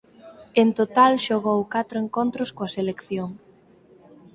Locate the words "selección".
2.77-3.29